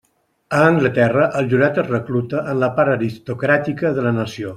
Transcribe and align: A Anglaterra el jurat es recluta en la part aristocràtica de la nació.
A 0.59 0.61
Anglaterra 0.69 1.27
el 1.41 1.49
jurat 1.51 1.77
es 1.83 1.91
recluta 1.91 2.41
en 2.53 2.63
la 2.65 2.71
part 2.79 2.95
aristocràtica 2.95 3.93
de 3.99 4.07
la 4.09 4.15
nació. 4.23 4.49